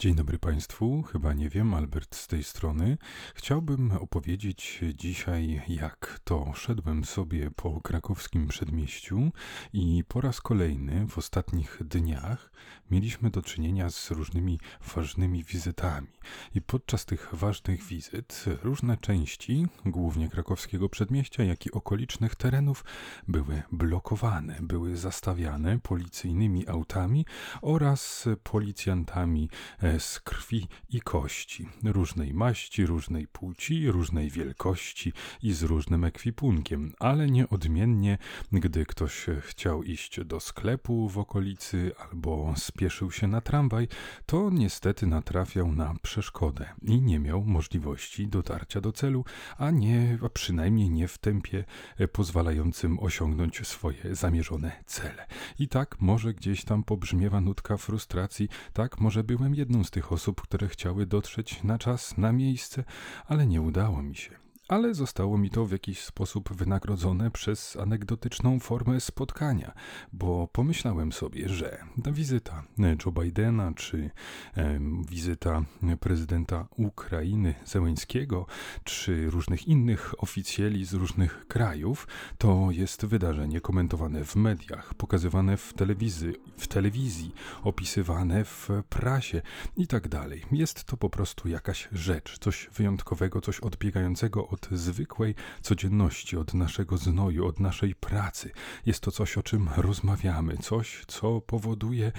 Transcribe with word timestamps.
Dzień 0.00 0.14
dobry 0.14 0.38
Państwu, 0.38 1.02
chyba 1.02 1.32
nie 1.32 1.48
wiem, 1.48 1.74
Albert 1.74 2.16
z 2.16 2.26
tej 2.26 2.44
strony. 2.44 2.98
Chciałbym 3.34 3.92
opowiedzieć 3.92 4.80
dzisiaj, 4.94 5.62
jak 5.68 6.20
to 6.24 6.52
szedłem 6.54 7.04
sobie 7.04 7.50
po 7.50 7.80
krakowskim 7.80 8.48
przedmieściu 8.48 9.32
i 9.72 10.04
po 10.08 10.20
raz 10.20 10.40
kolejny 10.40 11.06
w 11.06 11.18
ostatnich 11.18 11.78
dniach 11.84 12.52
mieliśmy 12.90 13.30
do 13.30 13.42
czynienia 13.42 13.90
z 13.90 14.10
różnymi 14.10 14.60
ważnymi 14.94 15.44
wizytami. 15.44 16.08
I 16.54 16.62
podczas 16.62 17.06
tych 17.06 17.28
ważnych 17.32 17.82
wizyt 17.82 18.44
różne 18.62 18.96
części, 18.96 19.66
głównie 19.86 20.28
krakowskiego 20.28 20.88
przedmieścia, 20.88 21.44
jak 21.44 21.66
i 21.66 21.72
okolicznych 21.72 22.34
terenów, 22.34 22.84
były 23.28 23.62
blokowane, 23.72 24.58
były 24.60 24.96
zastawiane 24.96 25.78
policyjnymi 25.78 26.68
autami 26.68 27.26
oraz 27.62 28.28
policjantami 28.42 29.48
e, 29.82 29.89
z 29.98 30.20
krwi 30.20 30.68
i 30.88 31.00
kości, 31.00 31.68
różnej 31.84 32.34
maści, 32.34 32.86
różnej 32.86 33.26
płci, 33.26 33.90
różnej 33.90 34.30
wielkości 34.30 35.12
i 35.42 35.52
z 35.52 35.62
różnym 35.62 36.04
ekwipunkiem, 36.04 36.92
ale 36.98 37.26
nieodmiennie, 37.30 38.18
gdy 38.52 38.86
ktoś 38.86 39.26
chciał 39.40 39.82
iść 39.82 40.24
do 40.24 40.40
sklepu 40.40 41.08
w 41.08 41.18
okolicy 41.18 41.92
albo 41.98 42.54
spieszył 42.56 43.10
się 43.10 43.28
na 43.28 43.40
tramwaj, 43.40 43.88
to 44.26 44.50
niestety 44.50 45.06
natrafiał 45.06 45.72
na 45.72 45.94
przeszkodę 46.02 46.66
i 46.82 47.02
nie 47.02 47.18
miał 47.18 47.44
możliwości 47.44 48.28
dotarcia 48.28 48.80
do 48.80 48.92
celu, 48.92 49.24
a 49.58 49.70
nie, 49.70 50.18
a 50.22 50.28
przynajmniej 50.28 50.90
nie 50.90 51.08
w 51.08 51.18
tempie 51.18 51.64
pozwalającym 52.12 52.98
osiągnąć 53.00 53.66
swoje 53.66 54.14
zamierzone 54.14 54.72
cele. 54.86 55.26
I 55.58 55.68
tak 55.68 56.00
może 56.00 56.34
gdzieś 56.34 56.64
tam 56.64 56.84
pobrzmiewa 56.84 57.40
nutka 57.40 57.76
frustracji, 57.76 58.48
tak 58.72 59.00
może 59.00 59.24
byłem 59.24 59.54
jedną 59.54 59.79
z 59.84 59.90
tych 59.90 60.12
osób, 60.12 60.40
które 60.40 60.68
chciały 60.68 61.06
dotrzeć 61.06 61.62
na 61.62 61.78
czas, 61.78 62.18
na 62.18 62.32
miejsce, 62.32 62.84
ale 63.26 63.46
nie 63.46 63.62
udało 63.62 64.02
mi 64.02 64.16
się 64.16 64.49
ale 64.70 64.94
zostało 64.94 65.38
mi 65.38 65.50
to 65.50 65.66
w 65.66 65.72
jakiś 65.72 66.00
sposób 66.00 66.52
wynagrodzone 66.52 67.30
przez 67.30 67.76
anegdotyczną 67.76 68.60
formę 68.60 69.00
spotkania, 69.00 69.72
bo 70.12 70.48
pomyślałem 70.52 71.12
sobie, 71.12 71.48
że 71.48 71.84
ta 72.04 72.12
wizyta 72.12 72.62
Joe 72.78 73.12
Bidena 73.12 73.72
czy 73.76 74.10
e, 74.56 74.80
wizyta 75.10 75.62
prezydenta 76.00 76.68
Ukrainy 76.76 77.54
Zełęńskiego 77.64 78.46
czy 78.84 79.30
różnych 79.30 79.68
innych 79.68 80.14
oficjeli 80.18 80.84
z 80.84 80.92
różnych 80.92 81.46
krajów 81.46 82.08
to 82.38 82.68
jest 82.70 83.06
wydarzenie 83.06 83.60
komentowane 83.60 84.24
w 84.24 84.36
mediach, 84.36 84.94
pokazywane 84.94 85.56
w 85.56 85.72
telewizji, 85.72 86.34
w 86.58 86.68
telewizji 86.68 87.34
opisywane 87.62 88.44
w 88.44 88.68
prasie 88.88 89.42
i 89.76 89.86
tak 89.86 90.08
dalej. 90.08 90.44
Jest 90.52 90.84
to 90.84 90.96
po 90.96 91.10
prostu 91.10 91.48
jakaś 91.48 91.88
rzecz, 91.92 92.38
coś 92.38 92.68
wyjątkowego, 92.74 93.40
coś 93.40 93.60
odbiegającego 93.60 94.48
od 94.48 94.59
od 94.60 94.78
zwykłej 94.78 95.34
codzienności, 95.62 96.36
od 96.36 96.54
naszego 96.54 96.96
znoju, 96.96 97.46
od 97.46 97.60
naszej 97.60 97.94
pracy. 97.94 98.50
Jest 98.86 99.00
to 99.00 99.10
coś, 99.10 99.38
o 99.38 99.42
czym 99.42 99.68
rozmawiamy, 99.76 100.56
coś, 100.56 101.04
co 101.06 101.40
powoduje 101.40 102.12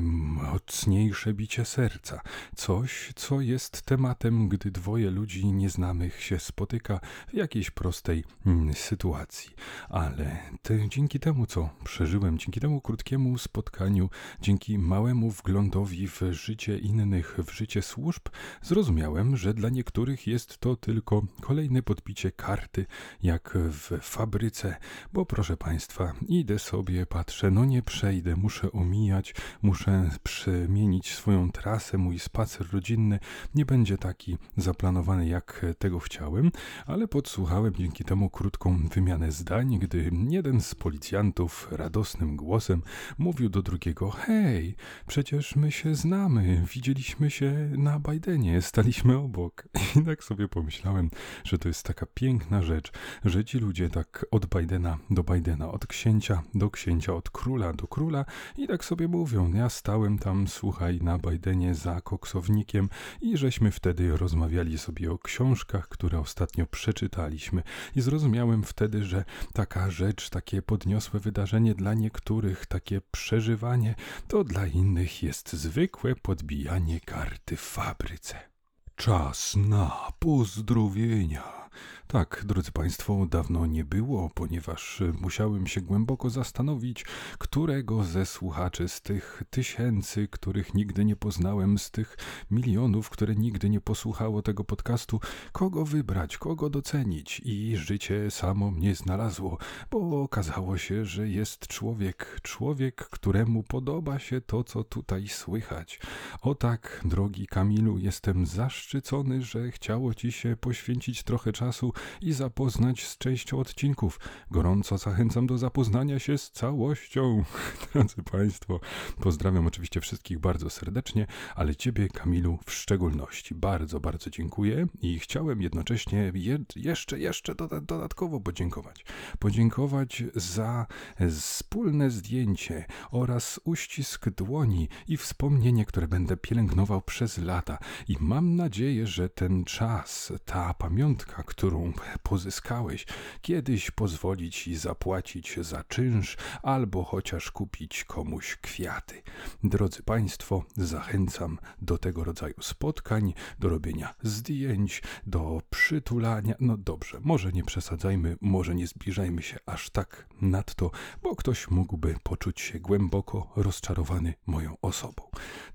mocniejsze 0.00 1.34
bicie 1.34 1.64
serca, 1.64 2.20
coś, 2.56 3.12
co 3.16 3.40
jest 3.40 3.82
tematem, 3.82 4.48
gdy 4.48 4.70
dwoje 4.70 5.10
ludzi 5.10 5.46
nieznanych 5.46 6.22
się 6.22 6.38
spotyka 6.38 7.00
w 7.28 7.34
jakiejś 7.34 7.70
prostej 7.70 8.24
mm, 8.46 8.74
sytuacji. 8.74 9.50
Ale 9.88 10.38
te, 10.62 10.88
dzięki 10.88 11.20
temu, 11.20 11.46
co 11.46 11.70
przeżyłem, 11.84 12.38
dzięki 12.38 12.60
temu 12.60 12.80
krótkiemu 12.80 13.38
spotkaniu, 13.38 14.10
dzięki 14.40 14.78
małemu 14.78 15.30
wglądowi 15.30 16.08
w 16.08 16.22
życie 16.30 16.78
innych, 16.78 17.38
w 17.46 17.50
życie 17.52 17.82
służb, 17.82 18.22
zrozumiałem, 18.62 19.36
że 19.36 19.54
dla 19.54 19.68
niektórych 19.68 20.26
jest 20.26 20.58
to 20.58 20.76
tylko 20.76 21.22
kolejny 21.40 21.77
kolejne 21.78 21.82
podbicie 21.82 22.32
karty, 22.32 22.86
jak 23.22 23.58
w 23.70 23.98
fabryce, 24.02 24.76
bo 25.12 25.26
proszę 25.26 25.56
Państwa, 25.56 26.12
idę 26.28 26.58
sobie, 26.58 27.06
patrzę, 27.06 27.50
no 27.50 27.64
nie 27.64 27.82
przejdę, 27.82 28.36
muszę 28.36 28.72
omijać, 28.72 29.34
muszę 29.62 30.10
przemienić 30.22 31.14
swoją 31.14 31.50
trasę, 31.50 31.98
mój 31.98 32.18
spacer 32.18 32.66
rodzinny 32.72 33.18
nie 33.54 33.66
będzie 33.66 33.98
taki 33.98 34.38
zaplanowany, 34.56 35.28
jak 35.28 35.66
tego 35.78 35.98
chciałem, 35.98 36.50
ale 36.86 37.08
podsłuchałem 37.08 37.74
dzięki 37.74 38.04
temu 38.04 38.30
krótką 38.30 38.88
wymianę 38.94 39.32
zdań, 39.32 39.78
gdy 39.78 40.10
jeden 40.28 40.60
z 40.60 40.74
policjantów 40.74 41.68
radosnym 41.70 42.36
głosem 42.36 42.82
mówił 43.18 43.48
do 43.48 43.62
drugiego: 43.62 44.10
Hej, 44.10 44.76
przecież 45.06 45.56
my 45.56 45.72
się 45.72 45.94
znamy, 45.94 46.64
widzieliśmy 46.74 47.30
się 47.30 47.70
na 47.76 48.00
Bidenie, 48.00 48.62
staliśmy 48.62 49.16
obok. 49.16 49.68
I 49.96 50.04
tak 50.04 50.24
sobie 50.24 50.48
pomyślałem, 50.48 51.10
że 51.44 51.58
to 51.58 51.67
to 51.68 51.70
jest 51.70 51.86
taka 51.86 52.06
piękna 52.14 52.62
rzecz, 52.62 52.92
że 53.24 53.44
ci 53.44 53.58
ludzie 53.58 53.90
tak 53.90 54.26
od 54.30 54.46
Bidena 54.46 54.98
do 55.10 55.22
Bidena, 55.22 55.70
od 55.70 55.86
księcia 55.86 56.42
do 56.54 56.70
księcia, 56.70 57.14
od 57.14 57.30
króla 57.30 57.72
do 57.72 57.86
króla 57.86 58.24
i 58.56 58.66
tak 58.66 58.84
sobie 58.84 59.08
mówią. 59.08 59.52
Ja 59.54 59.68
stałem 59.68 60.18
tam, 60.18 60.48
słuchaj, 60.48 60.98
na 61.02 61.18
Bidenie 61.18 61.74
za 61.74 62.00
koksownikiem 62.00 62.88
i 63.20 63.36
żeśmy 63.36 63.70
wtedy 63.70 64.16
rozmawiali 64.16 64.78
sobie 64.78 65.12
o 65.12 65.18
książkach, 65.18 65.88
które 65.88 66.18
ostatnio 66.18 66.66
przeczytaliśmy 66.66 67.62
i 67.96 68.00
zrozumiałem 68.00 68.62
wtedy, 68.62 69.04
że 69.04 69.24
taka 69.52 69.90
rzecz, 69.90 70.30
takie 70.30 70.62
podniosłe 70.62 71.20
wydarzenie 71.20 71.74
dla 71.74 71.94
niektórych, 71.94 72.66
takie 72.66 73.00
przeżywanie, 73.10 73.94
to 74.28 74.44
dla 74.44 74.66
innych 74.66 75.22
jest 75.22 75.52
zwykłe 75.52 76.14
podbijanie 76.16 77.00
karty 77.00 77.56
w 77.56 77.60
fabryce. 77.60 78.57
Czas 78.98 79.56
na 79.56 80.12
pozdrowienia. 80.18 81.67
Tak, 82.06 82.42
drodzy 82.46 82.72
Państwo, 82.72 83.26
dawno 83.26 83.66
nie 83.66 83.84
było, 83.84 84.30
ponieważ 84.34 85.02
musiałem 85.20 85.66
się 85.66 85.80
głęboko 85.80 86.30
zastanowić, 86.30 87.04
którego 87.38 88.04
ze 88.04 88.26
słuchaczy 88.26 88.88
z 88.88 89.00
tych 89.00 89.42
tysięcy, 89.50 90.28
których 90.28 90.74
nigdy 90.74 91.04
nie 91.04 91.16
poznałem, 91.16 91.78
z 91.78 91.90
tych 91.90 92.16
milionów, 92.50 93.10
które 93.10 93.34
nigdy 93.34 93.70
nie 93.70 93.80
posłuchało 93.80 94.42
tego 94.42 94.64
podcastu, 94.64 95.20
kogo 95.52 95.84
wybrać, 95.84 96.38
kogo 96.38 96.70
docenić. 96.70 97.40
I 97.44 97.76
życie 97.76 98.30
samo 98.30 98.70
mnie 98.70 98.94
znalazło, 98.94 99.58
bo 99.90 100.22
okazało 100.22 100.78
się, 100.78 101.04
że 101.04 101.28
jest 101.28 101.66
człowiek, 101.66 102.40
człowiek, 102.42 103.08
któremu 103.08 103.62
podoba 103.62 104.18
się 104.18 104.40
to, 104.40 104.64
co 104.64 104.84
tutaj 104.84 105.28
słychać. 105.28 106.00
O 106.42 106.54
tak, 106.54 107.00
drogi 107.04 107.46
Kamilu, 107.46 107.98
jestem 107.98 108.46
zaszczycony, 108.46 109.42
że 109.42 109.70
chciało 109.70 110.14
Ci 110.14 110.32
się 110.32 110.56
poświęcić 110.56 111.22
trochę 111.22 111.52
czasu 111.52 111.67
czasu 111.68 111.92
i 112.20 112.32
zapoznać 112.32 113.06
z 113.06 113.18
częścią 113.18 113.58
odcinków. 113.58 114.20
Gorąco 114.50 114.98
zachęcam 114.98 115.46
do 115.46 115.58
zapoznania 115.58 116.18
się 116.18 116.38
z 116.38 116.50
całością. 116.50 117.44
Drodzy 117.92 118.22
Państwo, 118.22 118.80
pozdrawiam 119.20 119.66
oczywiście 119.66 120.00
wszystkich 120.00 120.38
bardzo 120.38 120.70
serdecznie, 120.70 121.26
ale 121.54 121.76
Ciebie, 121.76 122.08
Kamilu, 122.08 122.58
w 122.66 122.72
szczególności 122.72 123.54
bardzo, 123.54 124.00
bardzo 124.00 124.30
dziękuję 124.30 124.86
i 125.00 125.18
chciałem 125.18 125.62
jednocześnie 125.62 126.32
je, 126.34 126.58
jeszcze, 126.76 127.18
jeszcze 127.18 127.54
dodatkowo 127.82 128.40
podziękować. 128.40 129.04
Podziękować 129.38 130.22
za 130.34 130.86
wspólne 131.30 132.10
zdjęcie 132.10 132.84
oraz 133.10 133.60
uścisk 133.64 134.28
dłoni 134.28 134.88
i 135.08 135.16
wspomnienie, 135.16 135.84
które 135.84 136.08
będę 136.08 136.36
pielęgnował 136.36 137.02
przez 137.02 137.38
lata. 137.38 137.78
I 138.08 138.16
mam 138.20 138.56
nadzieję, 138.56 139.06
że 139.06 139.28
ten 139.28 139.64
czas, 139.64 140.32
ta 140.44 140.74
pamiątka, 140.74 141.42
którą 141.58 141.92
pozyskałeś, 142.22 143.06
kiedyś 143.42 143.90
pozwoli 143.90 144.50
ci 144.50 144.76
zapłacić 144.76 145.56
za 145.60 145.84
czynsz 145.84 146.36
albo 146.62 147.04
chociaż 147.04 147.50
kupić 147.50 148.04
komuś 148.04 148.56
kwiaty. 148.56 149.22
Drodzy 149.64 150.02
Państwo, 150.02 150.64
zachęcam 150.76 151.58
do 151.82 151.98
tego 151.98 152.24
rodzaju 152.24 152.54
spotkań, 152.62 153.34
do 153.58 153.68
robienia 153.68 154.14
zdjęć, 154.22 155.02
do 155.26 155.62
przytulania. 155.70 156.54
No 156.60 156.76
dobrze, 156.76 157.18
może 157.20 157.52
nie 157.52 157.64
przesadzajmy, 157.64 158.36
może 158.40 158.74
nie 158.74 158.86
zbliżajmy 158.86 159.42
się 159.42 159.58
aż 159.66 159.90
tak 159.90 160.28
nadto, 160.40 160.90
bo 161.22 161.36
ktoś 161.36 161.68
mógłby 161.68 162.14
poczuć 162.22 162.60
się 162.60 162.80
głęboko 162.80 163.52
rozczarowany 163.56 164.34
moją 164.46 164.76
osobą. 164.82 165.22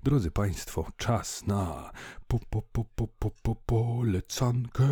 Drodzy 0.02 0.30
Państwo, 0.30 0.86
czas 0.96 1.46
na 1.46 1.90
po, 2.28 2.38
po, 2.50 2.62
po, 2.62 2.84
po, 2.84 3.08
po, 3.08 3.30
po, 3.30 3.54
polecankę. 3.54 4.84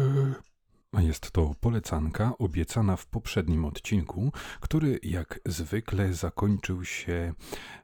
Jest 0.99 1.31
to 1.31 1.55
polecanka 1.61 2.33
obiecana 2.39 2.97
w 2.97 3.07
poprzednim 3.07 3.65
odcinku, 3.65 4.33
który 4.61 5.01
jak 5.03 5.41
zwykle 5.47 6.15
zakończył 6.15 6.85
się 6.85 7.35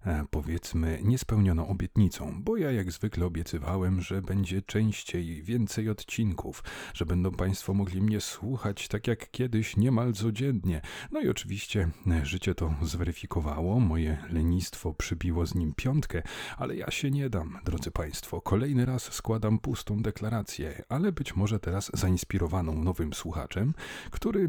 e, 0.06 0.24
powiedzmy 0.30 1.00
niespełnioną 1.02 1.68
obietnicą, 1.68 2.42
bo 2.42 2.56
ja 2.56 2.72
jak 2.72 2.92
zwykle 2.92 3.26
obiecywałem, 3.26 4.00
że 4.00 4.22
będzie 4.22 4.62
częściej, 4.62 5.42
więcej 5.42 5.88
odcinków, 5.88 6.64
że 6.94 7.06
będą 7.06 7.30
Państwo 7.30 7.74
mogli 7.74 8.02
mnie 8.02 8.20
słuchać 8.20 8.88
tak 8.88 9.06
jak 9.06 9.30
kiedyś 9.30 9.76
niemal 9.76 10.12
codziennie. 10.12 10.80
No 11.10 11.20
i 11.20 11.28
oczywiście 11.28 11.90
e, 12.06 12.26
życie 12.26 12.54
to 12.54 12.74
zweryfikowało, 12.82 13.80
moje 13.80 14.18
lenistwo 14.30 14.94
przybiło 14.94 15.46
z 15.46 15.54
nim 15.54 15.72
piątkę, 15.76 16.22
ale 16.56 16.76
ja 16.76 16.90
się 16.90 17.10
nie 17.10 17.30
dam, 17.30 17.58
drodzy 17.64 17.90
Państwo. 17.90 18.40
Kolejny 18.40 18.86
raz 18.86 19.02
składam 19.02 19.58
pustą 19.58 20.02
deklarację, 20.02 20.82
ale 20.88 21.12
być 21.12 21.36
może 21.36 21.60
teraz 21.60 21.90
zainspirowaną 21.94 22.74
nową 22.74 22.97
nowym 22.98 23.14
słuchaczem, 23.14 23.74
który 24.10 24.48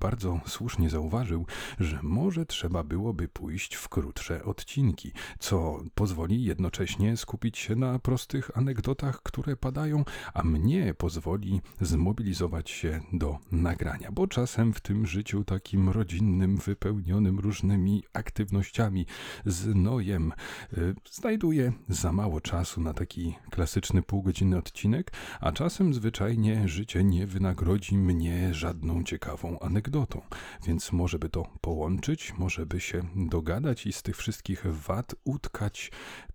bardzo 0.00 0.40
słusznie 0.46 0.90
zauważył, 0.90 1.46
że 1.80 1.98
może 2.02 2.46
trzeba 2.46 2.84
byłoby 2.84 3.28
pójść 3.28 3.74
w 3.74 3.88
krótsze 3.88 4.44
odcinki, 4.44 5.12
co 5.38 5.82
pozwoli 5.94 6.44
jednocześnie 6.44 7.16
skupić 7.16 7.58
się 7.58 7.76
na 7.76 7.98
prostych 7.98 8.58
anegdotach, 8.58 9.22
które 9.22 9.56
padają, 9.56 10.04
a 10.34 10.42
mnie 10.42 10.94
pozwoli 10.94 11.60
zmobilizować 11.80 12.70
się 12.70 13.00
do 13.12 13.38
nagrania, 13.52 14.12
bo 14.12 14.26
czasem 14.26 14.72
w 14.72 14.80
tym 14.80 15.06
życiu 15.06 15.44
takim 15.44 15.88
rodzinnym, 15.88 16.56
wypełnionym 16.56 17.38
różnymi 17.38 18.02
aktywnościami, 18.12 19.06
z 19.46 19.74
nojem, 19.74 20.32
y, 20.78 20.94
znajduję 21.12 21.72
za 21.88 22.12
mało 22.12 22.40
czasu 22.40 22.80
na 22.80 22.94
taki 22.94 23.34
klasyczny 23.50 24.02
półgodzinny 24.02 24.58
odcinek, 24.58 25.12
a 25.40 25.52
czasem 25.52 25.94
zwyczajnie 25.94 26.68
życie 26.68 27.04
nie 27.04 27.26
wynagrodzi 27.26 27.89
mnie 27.98 28.54
żadną 28.54 29.04
ciekawą 29.04 29.58
anegdotą, 29.58 30.20
więc 30.66 30.92
może 30.92 31.18
by 31.18 31.28
to 31.28 31.46
połączyć, 31.60 32.34
może 32.38 32.66
by 32.66 32.80
się 32.80 33.02
dogadać 33.16 33.86
i 33.86 33.92
z 33.92 34.02
tych 34.02 34.16
wszystkich 34.16 34.66
wad 34.66 35.14
utkać 35.24 35.90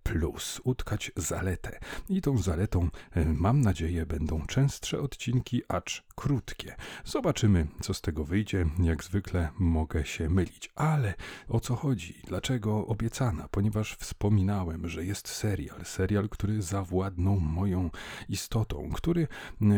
plus, 0.06 0.60
utkać 0.64 1.12
zaletę. 1.16 1.78
I 2.08 2.20
tą 2.20 2.38
zaletą, 2.38 2.88
e, 3.10 3.24
mam 3.24 3.60
nadzieję, 3.60 4.06
będą 4.06 4.46
częstsze 4.46 5.00
odcinki, 5.00 5.62
acz 5.68 6.02
krótkie. 6.14 6.76
Zobaczymy, 7.04 7.66
co 7.80 7.94
z 7.94 8.00
tego 8.00 8.24
wyjdzie. 8.24 8.66
Jak 8.82 9.04
zwykle 9.04 9.48
mogę 9.58 10.04
się 10.04 10.30
mylić. 10.30 10.70
Ale 10.74 11.14
o 11.48 11.60
co 11.60 11.76
chodzi? 11.76 12.14
Dlaczego 12.24 12.86
obiecana? 12.86 13.48
Ponieważ 13.50 13.96
wspominałem, 13.96 14.88
że 14.88 15.04
jest 15.04 15.28
serial. 15.28 15.84
Serial, 15.84 16.28
który 16.28 16.62
zawładnął 16.62 17.40
moją 17.40 17.90
istotą, 18.28 18.90
który 18.94 19.28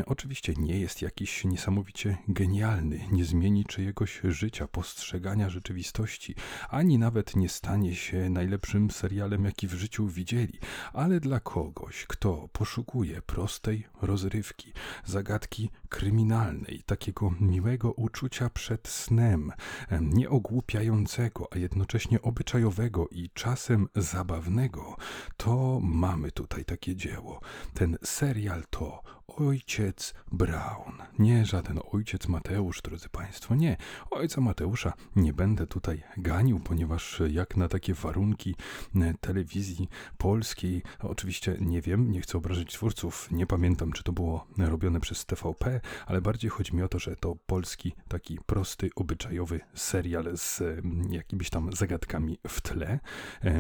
oczywiście 0.07 0.55
nie 0.59 0.81
jest 0.81 1.03
jakiś 1.03 1.45
niesamowicie 1.45 2.17
genialny, 2.29 3.01
nie 3.13 3.25
zmieni 3.25 3.65
czyjegoś 3.65 4.21
życia, 4.25 4.69
postrzegania 4.69 5.51
rzeczywistości, 5.51 6.35
ani 6.69 6.99
nawet 6.99 7.37
nie 7.37 7.49
stanie 7.49 7.95
się 7.95 8.31
najlepszym 8.31 8.91
serialem, 8.91 9.45
jaki 9.45 9.69
w 9.69 9.75
życiu 9.75 10.09
widzieli, 10.19 10.59
ale 10.93 11.21
dla 11.21 11.41
kogoś, 11.41 12.07
kto 12.07 12.49
poszukuje 12.53 13.23
prostej 13.23 13.87
rozrywki, 14.03 14.73
zagadki 15.05 15.71
kryminalnej, 15.89 16.83
takiego 16.87 17.35
miłego 17.41 17.93
uczucia 17.93 18.51
przed 18.51 18.89
snem, 18.89 19.53
nieogłupiającego, 20.01 21.49
a 21.53 21.59
jednocześnie 21.59 22.23
obyczajowego 22.23 23.09
i 23.09 23.31
czasem 23.35 23.89
zabawnego, 23.97 24.97
to 25.37 25.81
mamy 25.83 26.33
tutaj 26.33 26.65
takie 26.65 26.97
dzieło. 26.97 27.41
Ten 27.75 27.99
serial 28.05 28.63
to 28.71 29.03
ojciec 29.29 30.15
Brown. 30.33 30.93
Nie 31.19 31.47
żaden 31.47 31.81
ojciec 31.93 32.29
Mateusz, 32.29 32.83
drodzy 32.83 33.09
Państwo, 33.09 33.55
nie. 33.55 33.77
Ojca 34.11 34.41
Mateusza 34.41 34.93
nie 35.17 35.33
będę 35.33 35.67
tutaj 35.67 36.03
ganił, 36.17 36.61
ponieważ 36.61 37.23
jak 37.31 37.57
na 37.57 37.69
takie 37.69 37.95
warunki 37.95 38.55
e, 38.97 39.15
telewizji 39.21 39.89
polskiej, 40.19 40.83
oczywiście 41.01 41.57
nie 41.61 41.83
wiem, 41.83 42.11
nie 42.11 42.21
chcę 42.21 42.39
obrazić 42.39 42.73
twórców, 42.73 43.29
nie 43.31 43.47
pamiętam, 43.47 43.93
czy 43.93 44.03
to 44.03 44.13
było 44.13 44.47
robione 44.59 45.01
przez 45.01 45.27
TVP, 45.27 45.78
ale 46.07 46.21
bardziej 46.21 46.51
chodzi 46.51 46.77
mi 46.77 46.83
o 46.83 46.89
to, 46.89 46.99
że 46.99 47.17
to 47.17 47.37
polski, 47.47 47.93
taki 48.09 48.39
prosty, 48.47 48.91
obyczajowy 48.97 49.61
serial 49.75 50.37
z 50.37 50.61
mm, 50.61 51.13
jakimiś 51.13 51.51
tam 51.51 51.73
zagadkami 51.73 52.39
w 52.49 52.61
tle. 52.61 53.01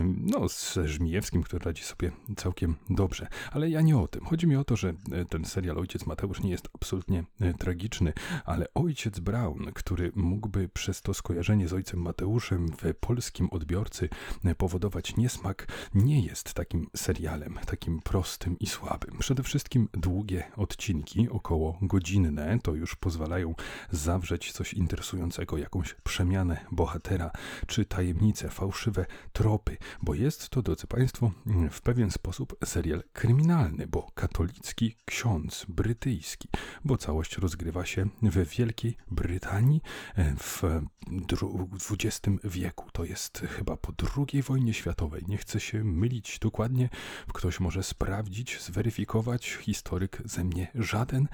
No, 0.04 0.48
z 0.48 0.78
Żmijewskim, 0.84 1.42
który 1.42 1.64
radzi 1.64 1.82
sobie 1.82 2.12
całkiem 2.36 2.74
dobrze. 2.90 3.26
Ale 3.52 3.70
ja 3.70 3.80
nie 3.80 3.98
o 3.98 4.08
tym. 4.08 4.24
Chodzi 4.24 4.46
mi 4.46 4.56
o 4.56 4.64
to, 4.64 4.76
że 4.76 4.88
e, 5.12 5.24
ten 5.24 5.44
serial 5.44 5.78
Ojciec 5.78 6.06
Mateusz 6.06 6.40
nie 6.40 6.50
jest 6.50 6.68
absolutnie 6.74 7.24
e, 7.40 7.54
tragiczny, 7.54 8.12
ale 8.44 8.66
Ojciec 8.74 9.20
Brown, 9.20 9.72
który 9.74 10.12
mógłby 10.14 10.68
przez 10.68 11.02
to 11.02 11.14
skojarzenie 11.14 11.68
z 11.68 11.72
Ojcem 11.72 12.00
Mateuszem 12.00 12.66
w 12.82 12.94
polskim 12.94 13.48
odbiorcy 13.50 14.08
e, 14.44 14.54
powodować 14.54 15.16
niesmak, 15.16 15.66
nie 15.94 16.20
jest 16.20 16.54
takim 16.54 16.86
serialem, 16.96 17.58
takim 17.66 18.00
prostym 18.00 18.58
i 18.58 18.66
słabym. 18.66 19.18
Przede 19.18 19.42
wszystkim 19.42 19.88
długie 19.92 20.44
odcinki, 20.56 21.28
około 21.28 21.78
godzinne, 22.08 22.58
to 22.62 22.74
już 22.74 22.96
pozwalają 22.96 23.54
zawrzeć 23.90 24.52
coś 24.52 24.74
interesującego, 24.74 25.58
jakąś 25.58 25.94
przemianę 25.94 26.66
bohatera, 26.72 27.30
czy 27.66 27.84
tajemnice, 27.84 28.48
fałszywe 28.48 29.06
tropy, 29.32 29.76
bo 30.02 30.14
jest 30.14 30.48
to, 30.48 30.62
drodzy 30.62 30.86
Państwo, 30.86 31.32
w 31.70 31.80
pewien 31.80 32.10
sposób 32.10 32.56
serial 32.64 33.02
kryminalny, 33.12 33.86
bo 33.86 34.10
katolicki 34.14 34.96
ksiądz 35.04 35.66
brytyjski, 35.68 36.48
bo 36.84 36.96
całość 36.96 37.38
rozgrywa 37.38 37.86
się 37.86 38.08
w 38.22 38.48
Wielkiej 38.56 38.96
Brytanii 39.10 39.80
e, 40.16 40.34
w 40.36 40.62
XX 41.90 42.20
wieku. 42.44 42.90
To 42.92 43.04
jest 43.04 43.42
chyba 43.56 43.76
po 43.76 43.92
II 44.16 44.42
wojnie 44.42 44.74
światowej. 44.74 45.24
Nie 45.28 45.38
chcę 45.38 45.60
się 45.60 45.84
mylić 45.84 46.38
dokładnie. 46.38 46.88
Ktoś 47.34 47.60
może 47.60 47.82
sprawdzić, 47.82 48.62
zweryfikować. 48.62 49.50
Historyk 49.50 50.22
ze 50.24 50.44
mnie 50.44 50.68
żaden. 50.74 51.28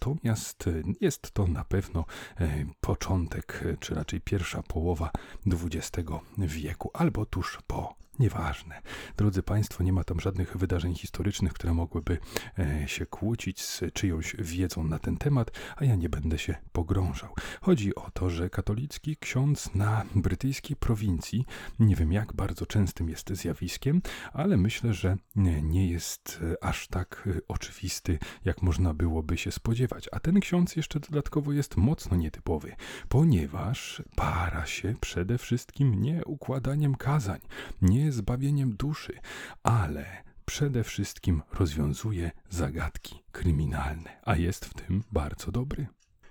Natomiast 0.00 0.64
jest 1.00 1.30
to 1.32 1.46
na 1.46 1.64
pewno 1.64 2.04
e, 2.40 2.64
początek, 2.80 3.64
czy 3.80 3.94
raczej 3.94 4.20
pierwsza 4.20 4.62
połowa 4.62 5.10
XX 5.46 6.08
wieku, 6.38 6.90
albo 6.94 7.26
tuż 7.26 7.58
po 7.66 7.99
Nieważne. 8.20 8.82
Drodzy 9.16 9.42
Państwo, 9.42 9.84
nie 9.84 9.92
ma 9.92 10.04
tam 10.04 10.20
żadnych 10.20 10.56
wydarzeń 10.56 10.94
historycznych, 10.94 11.52
które 11.52 11.74
mogłyby 11.74 12.18
e, 12.58 12.88
się 12.88 13.06
kłócić 13.06 13.62
z 13.62 13.82
czyjąś 13.92 14.36
wiedzą 14.38 14.84
na 14.84 14.98
ten 14.98 15.16
temat, 15.16 15.50
a 15.76 15.84
ja 15.84 15.96
nie 15.96 16.08
będę 16.08 16.38
się 16.38 16.54
pogrążał. 16.72 17.34
Chodzi 17.60 17.94
o 17.94 18.10
to, 18.10 18.30
że 18.30 18.50
katolicki 18.50 19.16
ksiądz 19.16 19.74
na 19.74 20.04
brytyjskiej 20.14 20.76
prowincji, 20.76 21.44
nie 21.78 21.96
wiem 21.96 22.12
jak 22.12 22.32
bardzo 22.32 22.66
częstym 22.66 23.08
jest 23.08 23.30
zjawiskiem, 23.30 24.02
ale 24.32 24.56
myślę, 24.56 24.94
że 24.94 25.16
nie 25.62 25.88
jest 25.88 26.40
e, 26.42 26.64
aż 26.64 26.88
tak 26.88 27.28
e, 27.36 27.40
oczywisty, 27.48 28.18
jak 28.44 28.62
można 28.62 28.94
byłoby 28.94 29.36
się 29.36 29.52
spodziewać. 29.52 30.08
A 30.12 30.20
ten 30.20 30.40
ksiądz 30.40 30.76
jeszcze 30.76 31.00
dodatkowo 31.00 31.52
jest 31.52 31.76
mocno 31.76 32.16
nietypowy, 32.16 32.76
ponieważ 33.08 34.02
para 34.16 34.66
się 34.66 34.94
przede 35.00 35.38
wszystkim 35.38 36.02
nie 36.02 36.24
układaniem 36.24 36.94
kazań, 36.94 37.40
nie 37.82 38.09
zbawieniem 38.12 38.76
duszy, 38.76 39.12
ale 39.62 40.24
przede 40.44 40.84
wszystkim 40.84 41.42
rozwiązuje 41.52 42.30
zagadki 42.48 43.22
kryminalne, 43.32 44.20
a 44.22 44.36
jest 44.36 44.64
w 44.64 44.74
tym 44.74 45.04
bardzo 45.12 45.52
dobry 45.52 45.86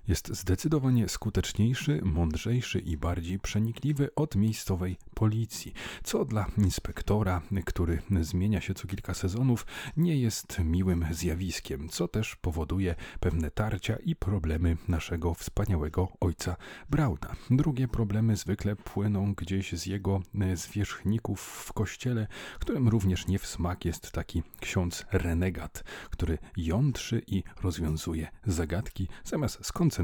jest 0.10 0.36
zdecydowanie 0.36 1.10
skuteczniejszy, 1.10 2.02
mądrzejszy 2.04 2.80
i 2.80 2.98
bardziej 2.98 3.40
przenikliwy 3.40 4.16
od 4.16 4.36
miejscowej 4.36 4.98
policji, 5.14 5.74
co 6.04 6.26
dla 6.26 6.46
inspektora, 6.58 7.42
który 7.66 8.02
zmienia 8.22 8.62
się 8.62 8.74
co 8.74 8.88
kilka 8.88 9.14
sezonów, 9.14 9.66
nie 9.98 10.18
jest 10.18 10.60
miłym 10.60 11.06
zjawiskiem, 11.12 11.90
co 11.90 12.08
też 12.08 12.36
powoduje 12.36 12.96
pewne 13.20 13.52
tarcia 13.52 13.96
i 13.96 14.16
problemy 14.16 14.78
naszego 14.88 15.34
wspaniałego 15.34 16.08
ojca 16.20 16.56
Brauna. 16.90 17.36
Drugie 17.50 17.88
problemy 17.88 18.36
zwykle 18.36 18.76
płyną 18.76 19.34
gdzieś 19.34 19.72
z 19.74 19.86
jego 19.86 20.22
zwierzchników 20.56 21.42
w 21.42 21.74
kościele, 21.74 22.28
którym 22.60 22.88
również 22.88 23.28
nie 23.28 23.40
w 23.40 23.48
smak 23.48 23.86
jest 23.86 24.12
taki 24.12 24.44
ksiądz 24.60 25.06
renegat, 25.12 25.84
który 26.10 26.38
jątrzy 26.58 27.22
i 27.28 27.44
rozwiązuje 27.62 28.28
zagadki, 28.46 29.08
zamiast 29.24 29.66
skoncentrować 29.66 29.99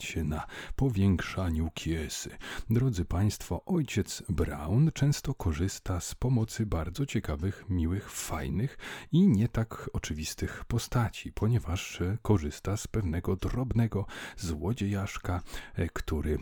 się 0.00 0.24
na 0.24 0.46
powiększaniu 0.76 1.70
kiesy. 1.74 2.30
Drodzy 2.70 3.04
Państwo, 3.04 3.64
ojciec 3.64 4.22
Brown 4.28 4.90
często 4.94 5.34
korzysta 5.34 6.00
z 6.00 6.14
pomocy 6.14 6.66
bardzo 6.66 7.06
ciekawych, 7.06 7.64
miłych, 7.68 8.10
fajnych 8.10 8.78
i 9.12 9.28
nie 9.28 9.48
tak 9.48 9.90
oczywistych 9.92 10.64
postaci, 10.64 11.32
ponieważ 11.32 12.00
e, 12.00 12.18
korzysta 12.22 12.76
z 12.76 12.86
pewnego 12.86 13.36
drobnego 13.36 14.06
złodziejaszka, 14.36 15.42
e, 15.74 15.88
który 15.88 16.38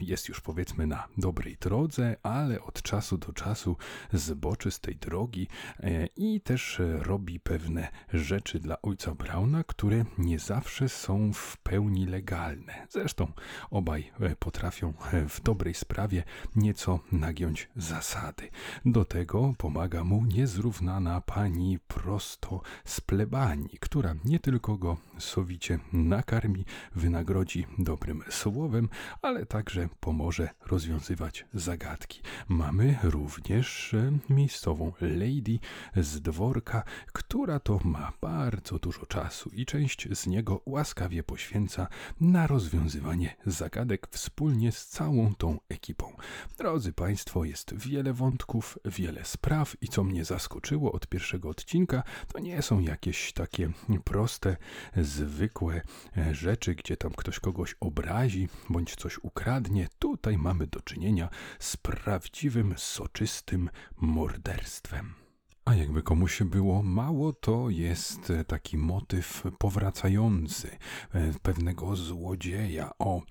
jest 0.00 0.28
już 0.28 0.40
powiedzmy 0.40 0.86
na 0.86 1.08
dobrej 1.18 1.56
drodze, 1.60 2.16
ale 2.22 2.62
od 2.62 2.82
czasu 2.82 3.18
do 3.18 3.32
czasu 3.32 3.76
zboczy 4.12 4.70
z 4.70 4.80
tej 4.80 4.96
drogi 4.96 5.48
e, 5.80 6.06
i 6.06 6.40
też 6.40 6.80
robi 6.98 7.40
pewne 7.40 7.88
rzeczy 8.12 8.60
dla 8.60 8.82
ojca 8.82 9.14
Brauna, 9.14 9.64
które 9.64 10.04
nie 10.18 10.38
zawsze 10.38 10.88
są 10.88 11.32
w 11.32 11.56
pełni 11.56 12.06
legalne. 12.06 12.39
Zresztą 12.88 13.32
obaj 13.70 14.10
potrafią 14.38 14.92
w 15.28 15.40
dobrej 15.40 15.74
sprawie 15.74 16.22
nieco 16.56 17.00
nagiąć 17.12 17.68
zasady. 17.76 18.48
Do 18.84 19.04
tego 19.04 19.54
pomaga 19.58 20.04
mu 20.04 20.24
niezrównana 20.26 21.20
pani 21.20 21.78
prosto 21.78 22.60
z 22.84 23.00
plebanii, 23.00 23.78
która 23.80 24.14
nie 24.24 24.38
tylko 24.38 24.76
go 24.76 24.96
sowicie 25.18 25.78
nakarmi, 25.92 26.64
wynagrodzi 26.94 27.66
dobrym 27.78 28.22
słowem, 28.30 28.88
ale 29.22 29.46
także 29.46 29.88
pomoże 30.00 30.48
rozwiązywać 30.66 31.46
zagadki. 31.54 32.20
Mamy 32.48 32.98
również 33.02 33.94
e, 33.94 34.12
miejscową 34.34 34.92
lady 35.00 35.58
z 35.96 36.20
dworka, 36.20 36.82
która 37.12 37.60
to 37.60 37.80
ma 37.84 38.12
bardzo 38.20 38.78
dużo 38.78 39.06
czasu 39.06 39.50
i 39.52 39.66
część 39.66 40.08
z 40.12 40.26
niego 40.26 40.62
łaskawie 40.66 41.22
poświęca 41.22 41.86
na 42.30 42.46
rozwiązywanie 42.46 43.36
zagadek 43.46 44.08
wspólnie 44.10 44.72
z 44.72 44.86
całą 44.86 45.34
tą 45.34 45.58
ekipą. 45.68 46.16
Drodzy 46.58 46.92
Państwo, 46.92 47.44
jest 47.44 47.74
wiele 47.74 48.12
wątków, 48.12 48.78
wiele 48.84 49.24
spraw 49.24 49.76
i 49.80 49.88
co 49.88 50.04
mnie 50.04 50.24
zaskoczyło 50.24 50.92
od 50.92 51.06
pierwszego 51.06 51.48
odcinka, 51.48 52.02
to 52.32 52.38
nie 52.38 52.62
są 52.62 52.80
jakieś 52.80 53.32
takie 53.32 53.70
proste, 54.04 54.56
zwykłe 54.96 55.82
e, 56.16 56.34
rzeczy, 56.34 56.74
gdzie 56.74 56.96
tam 56.96 57.12
ktoś 57.12 57.40
kogoś 57.40 57.76
obrazi 57.80 58.48
bądź 58.68 58.96
coś 58.96 59.18
ukradnie. 59.22 59.88
Tutaj 59.98 60.38
mamy 60.38 60.66
do 60.66 60.80
czynienia 60.80 61.28
z 61.58 61.76
prawdziwym, 61.76 62.74
soczystym 62.76 63.70
morderstwem. 63.96 65.29
A 65.64 65.74
jakby 65.74 66.02
komuś 66.02 66.42
było 66.42 66.82
mało, 66.82 67.32
to 67.32 67.70
jest 67.70 68.30
e, 68.30 68.44
taki 68.44 68.78
motyw 68.78 69.42
powracający 69.58 70.70
e, 71.12 71.32
pewnego 71.42 71.96
złodzieja 71.96 72.90
o 72.98 73.22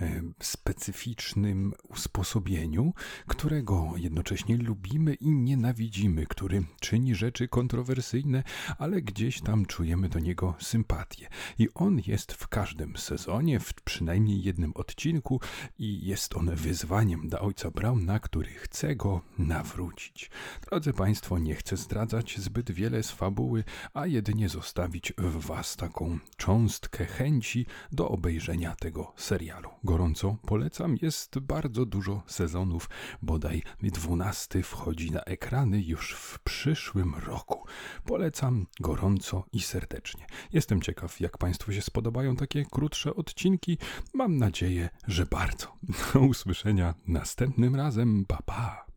e, 0.00 0.22
specyficznym 0.40 1.72
usposobieniu, 1.88 2.92
którego 3.26 3.92
jednocześnie 3.96 4.56
lubimy 4.56 5.14
i 5.14 5.30
nienawidzimy, 5.30 6.26
który 6.26 6.64
czyni 6.80 7.14
rzeczy 7.14 7.48
kontrowersyjne, 7.48 8.42
ale 8.78 9.02
gdzieś 9.02 9.40
tam 9.40 9.66
czujemy 9.66 10.08
do 10.08 10.18
niego 10.18 10.54
sympatię. 10.60 11.28
I 11.58 11.68
on 11.74 12.00
jest 12.06 12.32
w 12.32 12.48
każdym 12.48 12.96
sezonie, 12.96 13.60
w 13.60 13.74
przynajmniej 13.74 14.42
jednym 14.42 14.72
odcinku, 14.74 15.40
i 15.78 16.06
jest 16.06 16.36
on 16.36 16.54
wyzwaniem 16.54 17.28
dla 17.28 17.40
ojca 17.40 17.70
Brauna, 17.70 18.18
który 18.20 18.48
chce 18.48 18.96
go 18.96 19.20
nawrócić. 19.38 20.30
Drodzy 20.70 20.92
Państwo, 20.92 21.38
nie 21.38 21.54
chcę 21.54 21.77
zdradzać 21.78 22.38
zbyt 22.38 22.70
wiele 22.70 23.02
z 23.02 23.10
fabuły, 23.10 23.64
a 23.94 24.06
jedynie 24.06 24.48
zostawić 24.48 25.12
w 25.18 25.46
Was 25.46 25.76
taką 25.76 26.18
cząstkę 26.36 27.06
chęci 27.06 27.66
do 27.92 28.08
obejrzenia 28.08 28.76
tego 28.76 29.12
serialu. 29.16 29.70
Gorąco 29.84 30.36
polecam, 30.46 30.96
jest 31.02 31.38
bardzo 31.38 31.86
dużo 31.86 32.22
sezonów, 32.26 32.90
bodaj 33.22 33.62
dwunasty 33.82 34.62
wchodzi 34.62 35.10
na 35.10 35.20
ekrany 35.20 35.82
już 35.82 36.14
w 36.14 36.38
przyszłym 36.38 37.14
roku. 37.14 37.66
Polecam 38.04 38.66
gorąco 38.80 39.44
i 39.52 39.60
serdecznie. 39.60 40.26
Jestem 40.52 40.82
ciekaw, 40.82 41.20
jak 41.20 41.38
Państwu 41.38 41.72
się 41.72 41.82
spodobają 41.82 42.36
takie 42.36 42.64
krótsze 42.64 43.14
odcinki. 43.14 43.78
Mam 44.14 44.36
nadzieję, 44.36 44.88
że 45.06 45.26
bardzo. 45.26 45.66
Do 46.14 46.20
usłyszenia 46.20 46.94
następnym 47.06 47.76
razem. 47.76 48.24
Pa, 48.28 48.42
pa. 48.42 48.87